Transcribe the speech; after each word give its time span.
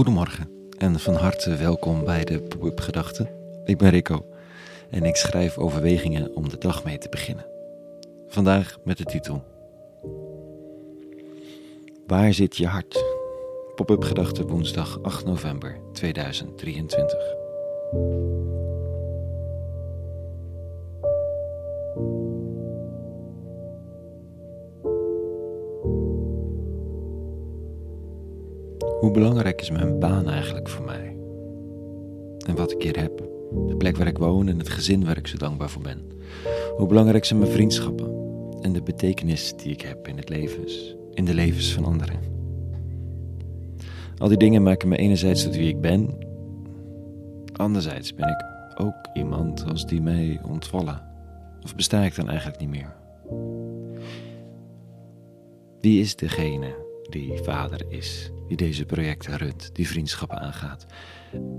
Goedemorgen 0.00 0.50
en 0.78 1.00
van 1.00 1.14
harte 1.14 1.56
welkom 1.56 2.04
bij 2.04 2.24
de 2.24 2.40
Pop-up 2.42 2.80
Gedachten. 2.80 3.28
Ik 3.64 3.78
ben 3.78 3.90
Rico 3.90 4.26
en 4.90 5.02
ik 5.02 5.16
schrijf 5.16 5.58
overwegingen 5.58 6.34
om 6.34 6.48
de 6.48 6.58
dag 6.58 6.84
mee 6.84 6.98
te 6.98 7.08
beginnen. 7.08 7.46
Vandaag 8.28 8.78
met 8.84 8.98
de 8.98 9.04
titel 9.04 9.44
Waar 12.06 12.32
zit 12.32 12.56
je 12.56 12.66
hart? 12.66 13.04
Pop-up 13.74 14.02
Gedachten 14.02 14.46
woensdag 14.46 15.02
8 15.02 15.24
november 15.24 15.80
2023. 15.92 17.18
Hoe 29.00 29.10
belangrijk 29.10 29.60
is 29.60 29.70
mijn 29.70 29.98
baan 29.98 30.28
eigenlijk 30.28 30.68
voor 30.68 30.84
mij? 30.84 31.16
En 32.46 32.56
wat 32.56 32.72
ik 32.72 32.82
hier 32.82 33.00
heb, 33.00 33.18
de 33.66 33.76
plek 33.76 33.96
waar 33.96 34.06
ik 34.06 34.18
woon 34.18 34.48
en 34.48 34.58
het 34.58 34.68
gezin 34.68 35.04
waar 35.04 35.16
ik 35.16 35.26
zo 35.26 35.36
dankbaar 35.36 35.70
voor 35.70 35.82
ben. 35.82 36.02
Hoe 36.76 36.86
belangrijk 36.86 37.24
zijn 37.24 37.38
mijn 37.38 37.50
vriendschappen 37.50 38.12
en 38.60 38.72
de 38.72 38.82
betekenis 38.82 39.56
die 39.56 39.72
ik 39.72 39.80
heb 39.80 40.08
in 40.08 40.16
het 40.16 40.28
levens, 40.28 40.96
in 41.14 41.24
de 41.24 41.34
levens 41.34 41.72
van 41.72 41.84
anderen. 41.84 42.20
Al 44.18 44.28
die 44.28 44.36
dingen 44.36 44.62
maken 44.62 44.88
me 44.88 44.96
enerzijds 44.96 45.42
tot 45.42 45.56
wie 45.56 45.68
ik 45.68 45.80
ben, 45.80 46.18
anderzijds 47.52 48.14
ben 48.14 48.28
ik 48.28 48.44
ook 48.80 49.08
iemand 49.14 49.64
als 49.68 49.86
die 49.86 50.00
mij 50.02 50.40
ontvallen. 50.48 51.02
Of 51.62 51.76
besta 51.76 52.02
ik 52.02 52.16
dan 52.16 52.28
eigenlijk 52.28 52.60
niet 52.60 52.70
meer? 52.70 52.96
Wie 55.80 56.00
is 56.00 56.16
degene 56.16 56.88
die 57.10 57.38
vader 57.42 57.84
is, 57.88 58.30
die 58.48 58.56
deze 58.56 58.84
projecten 58.84 59.36
runt, 59.36 59.74
die 59.74 59.88
vriendschappen 59.88 60.40
aangaat. 60.40 60.86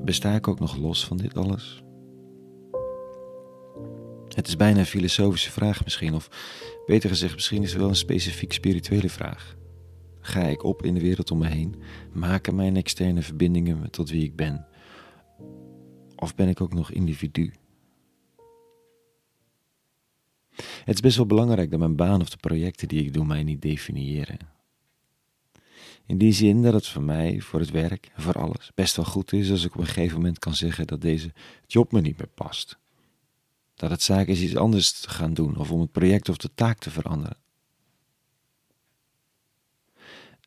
Besta 0.04 0.36
ik 0.36 0.48
ook 0.48 0.60
nog 0.60 0.78
los 0.78 1.06
van 1.06 1.18
dit 1.18 1.38
alles? 1.38 1.84
Het 4.28 4.48
is 4.48 4.56
bijna 4.56 4.80
een 4.80 4.86
filosofische 4.86 5.52
vraag 5.52 5.84
misschien, 5.84 6.14
of 6.14 6.30
beter 6.86 7.10
gezegd, 7.10 7.34
misschien 7.34 7.64
is 7.64 7.72
het 7.72 7.80
wel 7.80 7.90
een 7.90 7.96
specifiek 7.96 8.54
spirituele 8.54 9.10
vraag. 9.10 9.56
Ga 10.20 10.42
ik 10.42 10.64
op 10.64 10.84
in 10.84 10.94
de 10.94 11.02
wereld 11.02 11.32
om 11.32 11.38
me 11.38 11.48
heen? 11.48 11.76
Maken 12.14 12.56
mijn 12.56 12.76
externe 12.76 13.22
verbindingen 13.22 13.80
me 13.80 13.90
tot 13.90 14.10
wie 14.10 14.24
ik 14.24 14.36
ben? 14.36 14.66
Of 16.16 16.36
ben 16.36 16.48
ik 16.48 16.62
ook 16.62 16.74
nog 16.74 16.92
individu? 16.92 17.54
Het 20.86 20.96
is 20.96 21.02
best 21.02 21.18
wel 21.18 21.26
belangrijk 21.26 21.72
dat 21.72 21.80
mijn 21.80 21.96
baan 21.96 22.22
of 22.22 22.30
de 22.30 22.38
projecten 22.38 22.88
die 22.88 23.06
ik 23.06 23.14
doe 23.14 23.26
mij 23.26 23.44
niet 23.44 23.62
definiëren. 23.62 24.38
In 26.12 26.18
die 26.18 26.34
zin 26.34 26.62
dat 26.62 26.74
het 26.74 26.88
voor 26.88 27.02
mij, 27.02 27.42
voor 27.42 27.60
het 27.60 27.72
werk 27.72 28.12
voor 28.16 28.34
alles 28.34 28.72
best 28.76 28.96
wel 28.96 29.06
goed 29.06 29.34
is 29.34 29.52
als 29.52 29.66
ik 29.66 29.74
op 29.74 29.80
een 29.80 29.88
gegeven 29.88 30.16
moment 30.16 30.40
kan 30.40 30.56
zeggen 30.56 30.88
dat 30.88 31.02
deze 31.02 31.34
job 31.68 31.92
me 31.92 32.02
niet 32.02 32.18
meer 32.18 32.28
past. 32.28 32.78
Dat 33.76 33.90
het 33.90 34.02
zaak 34.02 34.28
is 34.28 34.42
iets 34.42 34.56
anders 34.56 34.92
te 34.92 35.10
gaan 35.10 35.34
doen 35.34 35.58
of 35.58 35.72
om 35.72 35.80
het 35.80 35.92
project 35.92 36.30
of 36.30 36.38
de 36.38 36.50
taak 36.56 36.78
te 36.78 36.90
veranderen. 36.90 37.38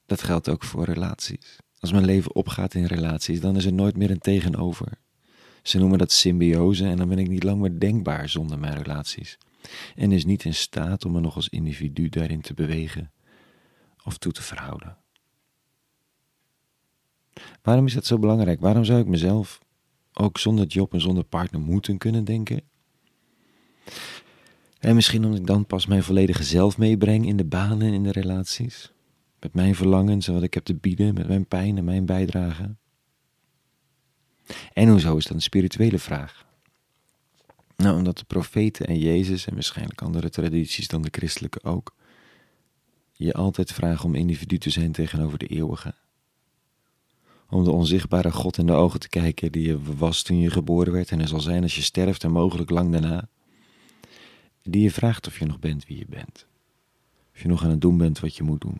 Dat 0.07 0.23
geldt 0.23 0.49
ook 0.49 0.65
voor 0.65 0.85
relaties. 0.85 1.59
Als 1.79 1.93
mijn 1.93 2.05
leven 2.05 2.35
opgaat 2.35 2.75
in 2.75 2.85
relaties, 2.85 3.41
dan 3.41 3.57
is 3.57 3.65
er 3.65 3.73
nooit 3.73 3.97
meer 3.97 4.11
een 4.11 4.19
tegenover. 4.19 4.99
Ze 5.63 5.79
noemen 5.79 5.99
dat 5.99 6.13
symbiose 6.13 6.87
en 6.87 6.97
dan 6.97 7.09
ben 7.09 7.19
ik 7.19 7.29
niet 7.29 7.43
lang 7.43 7.61
meer 7.61 7.79
denkbaar 7.79 8.29
zonder 8.29 8.59
mijn 8.59 8.83
relaties. 8.83 9.39
En 9.95 10.13
is 10.13 10.25
niet 10.25 10.45
in 10.45 10.55
staat 10.55 11.05
om 11.05 11.13
me 11.13 11.21
nog 11.21 11.37
als 11.37 11.49
individu 11.49 12.09
daarin 12.09 12.41
te 12.41 12.55
bewegen 12.55 13.13
of 14.03 14.19
toe 14.19 14.33
te 14.33 14.43
verhouden. 14.43 15.03
Waarom 17.63 17.87
is 17.87 17.95
dat 17.95 18.07
zo 18.07 18.19
belangrijk? 18.19 18.61
Waarom 18.61 18.85
zou 18.85 19.01
ik 19.01 19.07
mezelf 19.07 19.59
ook 20.13 20.39
zonder 20.39 20.67
job 20.67 20.93
en 20.93 21.01
zonder 21.01 21.25
partner 21.25 21.61
moeten 21.61 21.99
kunnen 21.99 22.25
denken? 22.25 22.63
En 24.79 24.95
misschien 24.95 25.25
omdat 25.25 25.41
ik 25.41 25.47
dan 25.47 25.67
pas 25.67 25.87
mijn 25.87 26.03
volledige 26.03 26.43
zelf 26.43 26.79
meebreng 26.79 27.27
in 27.27 27.37
de 27.37 27.45
banen 27.45 27.87
en 27.87 27.93
in 27.93 28.03
de 28.03 28.13
relaties. 28.13 28.93
Met 29.41 29.55
mijn 29.55 29.75
verlangens 29.75 30.29
en 30.29 30.35
wat 30.35 30.43
ik 30.43 30.55
heb 30.55 30.65
te 30.65 30.75
bieden, 30.75 31.15
met 31.15 31.29
mijn 31.29 31.47
pijn 31.47 31.79
en 31.79 31.85
mijn 31.85 32.07
bijdrage. 32.07 32.75
En 34.73 34.89
hoezo 34.89 35.17
is 35.17 35.25
dat 35.25 35.35
een 35.35 35.43
spirituele 35.43 35.99
vraag? 35.99 36.47
Nou, 37.77 37.97
omdat 37.97 38.19
de 38.19 38.25
profeten 38.25 38.87
en 38.87 38.99
Jezus 38.99 39.47
en 39.47 39.55
waarschijnlijk 39.55 40.03
andere 40.03 40.31
tradities 40.31 40.89
dan 40.89 41.03
de 41.03 41.09
christelijke 41.11 41.63
ook, 41.63 41.95
je 43.13 43.33
altijd 43.33 43.73
vragen 43.73 44.05
om 44.05 44.15
individu 44.15 44.59
te 44.59 44.71
zijn 44.71 44.93
tegenover 44.93 45.39
de 45.39 45.47
eeuwige 45.47 45.95
om 47.55 47.65
de 47.65 47.71
onzichtbare 47.71 48.33
God 48.33 48.59
in 48.59 48.67
de 48.67 48.73
ogen 48.73 49.01
te 49.01 49.09
kijken 49.09 49.53
die 49.53 49.67
je 49.67 49.97
was 49.97 50.23
toen 50.23 50.39
je 50.39 50.51
geboren 50.51 50.93
werd 50.93 51.11
en 51.11 51.21
er 51.21 51.29
zal 51.29 51.41
zijn 51.41 51.63
als 51.63 51.75
je 51.75 51.83
sterft 51.83 52.25
en 52.25 52.31
mogelijk 52.31 52.71
lang 52.71 52.93
daarna. 52.93 53.29
Die 54.63 54.83
je 54.83 54.91
vraagt 54.91 55.27
of 55.27 55.39
je 55.39 55.45
nog 55.45 55.59
bent 55.59 55.87
wie 55.87 55.99
je 55.99 56.07
bent. 56.09 56.47
Of 57.35 57.43
je 57.43 57.49
nog 57.49 57.65
aan 57.65 57.71
het 57.71 57.81
doen 57.81 57.99
bent 57.99 58.21
wat 58.21 58.37
je 58.37 58.43
moet 58.43 58.61
doen. 58.61 58.79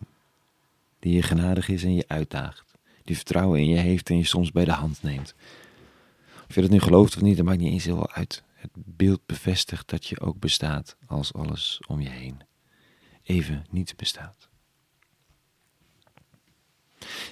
Die 0.99 1.13
je 1.13 1.21
genadig 1.21 1.69
is 1.69 1.83
en 1.83 1.95
je 1.95 2.03
uitdaagt. 2.07 2.73
Die 3.03 3.15
vertrouwen 3.15 3.59
in 3.59 3.67
je 3.67 3.77
heeft 3.77 4.09
en 4.09 4.17
je 4.17 4.25
soms 4.25 4.51
bij 4.51 4.65
de 4.65 4.71
hand 4.71 5.03
neemt. 5.03 5.35
Of 6.47 6.55
je 6.55 6.61
dat 6.61 6.69
nu 6.69 6.79
gelooft 6.79 7.15
of 7.15 7.21
niet, 7.21 7.37
dat 7.37 7.45
maakt 7.45 7.59
niet 7.59 7.71
eens 7.71 7.85
heel 7.85 8.11
uit. 8.11 8.43
Het 8.53 8.71
beeld 8.73 9.25
bevestigt 9.25 9.89
dat 9.89 10.05
je 10.05 10.19
ook 10.19 10.39
bestaat 10.39 10.95
als 11.05 11.33
alles 11.33 11.81
om 11.87 12.01
je 12.01 12.09
heen 12.09 12.41
even 13.25 13.65
niet 13.69 13.93
bestaat. 13.95 14.49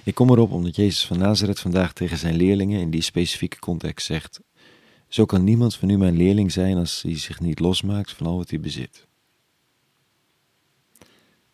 Ik 0.04 0.14
kom 0.14 0.30
erop 0.30 0.52
omdat 0.52 0.76
Jezus 0.76 1.06
van 1.06 1.18
Nazareth 1.18 1.60
vandaag 1.60 1.92
tegen 1.92 2.18
zijn 2.18 2.36
leerlingen 2.36 2.80
in 2.80 2.90
die 2.90 3.02
specifieke 3.02 3.58
context 3.58 4.06
zegt: 4.06 4.40
Zo 5.08 5.24
kan 5.24 5.44
niemand 5.44 5.74
van 5.74 5.88
u 5.88 5.96
mijn 5.96 6.16
leerling 6.16 6.52
zijn 6.52 6.76
als 6.76 7.02
hij 7.02 7.18
zich 7.18 7.40
niet 7.40 7.60
losmaakt 7.60 8.12
van 8.12 8.26
al 8.26 8.36
wat 8.36 8.50
hij 8.50 8.60
bezit. 8.60 9.06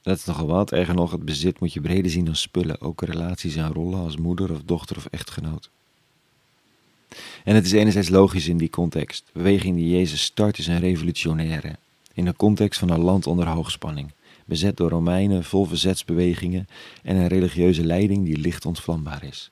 Dat 0.02 0.16
is 0.16 0.24
nogal 0.24 0.46
wat, 0.46 0.72
erger 0.72 0.94
nog, 0.94 1.10
het 1.10 1.24
bezit 1.24 1.60
moet 1.60 1.72
je 1.72 1.80
breder 1.80 2.10
zien 2.10 2.24
dan 2.24 2.36
spullen, 2.36 2.80
ook 2.80 3.02
relaties 3.02 3.56
en 3.56 3.72
rollen 3.72 4.00
als 4.00 4.16
moeder 4.16 4.50
of 4.50 4.62
dochter 4.64 4.96
of 4.96 5.06
echtgenoot. 5.06 5.70
En 7.44 7.54
het 7.54 7.64
is 7.64 7.72
enerzijds 7.72 8.08
logisch 8.08 8.48
in 8.48 8.56
die 8.56 8.70
context. 8.70 9.24
De 9.26 9.32
beweging 9.32 9.76
die 9.76 9.90
Jezus 9.90 10.22
start 10.22 10.58
is 10.58 10.66
een 10.66 10.80
revolutionaire, 10.80 11.76
in 12.14 12.24
de 12.24 12.36
context 12.36 12.78
van 12.78 12.90
een 12.90 13.00
land 13.00 13.26
onder 13.26 13.48
hoogspanning 13.48 14.10
bezet 14.50 14.76
door 14.76 14.90
Romeinen, 14.90 15.44
vol 15.44 15.64
verzetsbewegingen 15.64 16.66
en 17.02 17.16
een 17.16 17.26
religieuze 17.26 17.84
leiding 17.84 18.24
die 18.24 18.36
licht 18.36 18.66
ontvlambaar 18.66 19.24
is. 19.24 19.50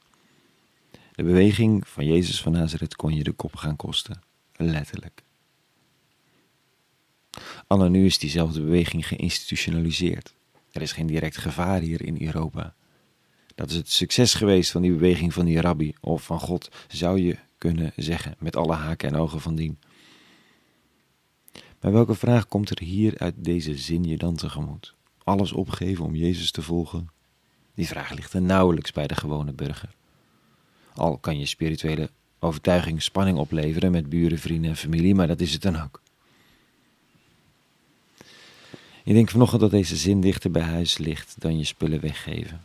De 1.15 1.23
beweging 1.23 1.89
van 1.89 2.07
Jezus 2.07 2.43
van 2.43 2.53
Nazareth 2.53 2.97
kon 2.97 3.15
je 3.15 3.23
de 3.23 3.33
kop 3.33 3.57
gaan 3.57 3.77
kosten, 3.77 4.23
letterlijk. 4.57 5.23
Anna 7.67 7.89
nu 7.89 8.05
is 8.07 8.19
diezelfde 8.19 8.61
beweging 8.61 9.07
geïnstitutionaliseerd. 9.07 10.35
Er 10.73 10.83
is 10.83 10.93
geen 10.93 11.07
direct 11.07 11.37
gevaar 11.37 11.81
hier 11.81 12.05
in 12.05 12.23
Europa. 12.23 12.75
Dat 13.55 13.71
is 13.71 13.77
het 13.77 13.91
succes 13.91 14.35
geweest 14.35 14.71
van 14.71 14.83
die 14.83 14.93
beweging 14.93 15.33
van 15.33 15.45
die 15.45 15.61
rabbi, 15.61 15.93
of 16.01 16.23
van 16.23 16.41
God, 16.41 16.71
zou 16.89 17.21
je 17.21 17.37
kunnen 17.59 17.93
zeggen, 17.97 18.35
met 18.39 18.57
alle 18.57 18.75
haken 18.75 19.09
en 19.09 19.17
ogen 19.17 19.41
van 19.41 19.55
dien. 19.55 19.79
Maar 21.81 21.93
welke 21.93 22.15
vraag 22.15 22.49
komt 22.49 22.71
er 22.71 22.83
hier 22.83 23.19
uit 23.19 23.35
deze 23.37 23.77
zin 23.77 24.05
je 24.05 24.17
dan 24.17 24.37
tegemoet? 24.37 24.95
Alles 25.25 25.53
opgeven 25.53 26.05
om 26.05 26.15
Jezus 26.15 26.51
te 26.51 26.63
volgen? 26.63 27.09
Die 27.75 27.87
vraag 27.87 28.11
ligt 28.13 28.33
er 28.33 28.43
nauwelijks 28.43 28.93
bij 28.93 29.07
de 29.07 29.15
gewone 29.15 29.53
burger. 29.53 29.95
Al 30.95 31.19
kan 31.19 31.39
je 31.39 31.47
spirituele 31.47 32.11
overtuiging 32.39 33.03
spanning 33.03 33.39
opleveren 33.39 33.91
met 33.91 34.09
buren, 34.09 34.39
vrienden 34.39 34.71
en 34.71 34.77
familie, 34.77 35.15
maar 35.15 35.27
dat 35.27 35.41
is 35.41 35.53
het 35.53 35.63
dan 35.63 35.83
ook. 35.83 36.01
Ik 39.05 39.15
denk 39.15 39.31
vanochtend 39.31 39.61
dat 39.61 39.71
deze 39.71 39.97
zin 39.97 40.21
dichter 40.21 40.51
bij 40.51 40.63
huis 40.63 40.99
ligt 40.99 41.35
dan 41.39 41.59
je 41.59 41.65
spullen 41.65 42.01
weggeven 42.01 42.61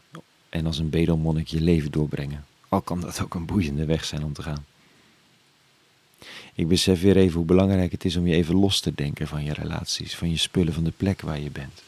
en 0.49 0.65
als 0.65 0.77
een 0.77 0.89
bedelmonnik 0.89 1.47
je 1.47 1.61
leven 1.61 1.91
doorbrengen. 1.91 2.45
Al 2.69 2.81
kan 2.81 2.99
dat 2.99 3.21
ook 3.21 3.33
een 3.33 3.45
boeiende 3.45 3.85
weg 3.85 4.05
zijn 4.05 4.23
om 4.23 4.33
te 4.33 4.41
gaan. 4.41 4.65
Ik 6.55 6.67
besef 6.67 7.01
weer 7.01 7.17
even 7.17 7.37
hoe 7.37 7.45
belangrijk 7.45 7.91
het 7.91 8.05
is 8.05 8.15
om 8.15 8.27
je 8.27 8.35
even 8.35 8.55
los 8.55 8.79
te 8.79 8.93
denken 8.95 9.27
van 9.27 9.43
je 9.43 9.53
relaties, 9.53 10.15
van 10.15 10.29
je 10.29 10.37
spullen, 10.37 10.73
van 10.73 10.83
de 10.83 10.93
plek 10.97 11.21
waar 11.21 11.39
je 11.39 11.51
bent. 11.51 11.83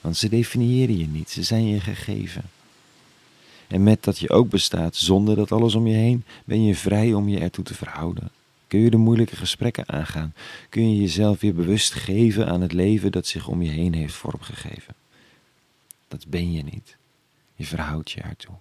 Want 0.00 0.16
ze 0.16 0.28
definiëren 0.28 0.98
je 0.98 1.06
niet, 1.06 1.30
ze 1.30 1.42
zijn 1.42 1.66
je 1.66 1.80
gegeven. 1.80 2.42
En 3.66 3.82
met 3.82 4.04
dat 4.04 4.18
je 4.18 4.30
ook 4.30 4.48
bestaat 4.48 4.96
zonder 4.96 5.36
dat 5.36 5.52
alles 5.52 5.74
om 5.74 5.86
je 5.86 5.96
heen, 5.96 6.24
ben 6.44 6.64
je 6.64 6.74
vrij 6.74 7.12
om 7.12 7.28
je 7.28 7.38
ertoe 7.38 7.64
te 7.64 7.74
verhouden. 7.74 8.30
Kun 8.66 8.80
je 8.80 8.90
de 8.90 8.96
moeilijke 8.96 9.36
gesprekken 9.36 9.88
aangaan? 9.88 10.34
Kun 10.68 10.90
je 10.90 11.00
jezelf 11.00 11.40
weer 11.40 11.54
bewust 11.54 11.92
geven 11.92 12.46
aan 12.46 12.60
het 12.60 12.72
leven 12.72 13.12
dat 13.12 13.26
zich 13.26 13.48
om 13.48 13.62
je 13.62 13.70
heen 13.70 13.94
heeft 13.94 14.14
vormgegeven? 14.14 14.94
Dat 16.08 16.26
ben 16.28 16.52
je 16.52 16.62
niet. 16.62 16.96
Je 17.56 17.64
verhoudt 17.64 18.10
je 18.10 18.20
ertoe. 18.20 18.54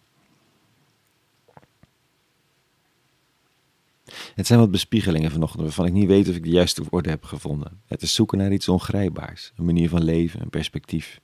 Het 4.35 4.47
zijn 4.47 4.59
wat 4.59 4.71
bespiegelingen 4.71 5.31
vanochtend 5.31 5.61
waarvan 5.61 5.85
ik 5.85 5.93
niet 5.93 6.07
weet 6.07 6.29
of 6.29 6.35
ik 6.35 6.43
de 6.43 6.49
juiste 6.49 6.83
woorden 6.89 7.11
heb 7.11 7.23
gevonden. 7.23 7.81
Het 7.85 8.01
is 8.01 8.13
zoeken 8.13 8.37
naar 8.37 8.51
iets 8.51 8.67
ongrijpbaars, 8.67 9.51
een 9.55 9.65
manier 9.65 9.89
van 9.89 10.03
leven, 10.03 10.41
een 10.41 10.49
perspectief. 10.49 11.19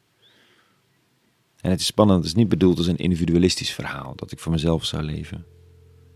En 1.62 1.72
het 1.72 1.80
is 1.80 1.86
spannend, 1.86 2.18
het 2.18 2.28
is 2.28 2.36
niet 2.36 2.50
bedoeld 2.50 2.78
als 2.78 2.88
een 2.88 2.98
individualistisch 2.98 3.74
verhaal 3.74 4.14
dat 4.16 4.32
ik 4.32 4.40
voor 4.40 4.52
mezelf 4.52 4.86
zou 4.86 5.04
leven. 5.04 5.46